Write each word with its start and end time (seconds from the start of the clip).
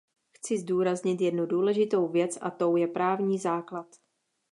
Chci 0.31 0.57
zdůraznit 0.57 1.21
jednu 1.21 1.45
důležitou 1.45 2.07
věc, 2.07 2.37
a 2.41 2.51
tou 2.51 2.75
je 2.75 2.87
právní 2.87 3.37
základ. 3.39 3.87